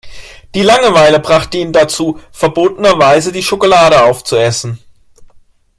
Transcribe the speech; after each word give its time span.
Die 0.55 0.63
Langeweile 0.63 1.19
brachte 1.19 1.59
ihn 1.59 1.73
dazu, 1.73 2.19
verbotenerweise 2.31 3.31
die 3.31 3.43
Schokolade 3.43 4.03
aufzuessen. 4.03 4.79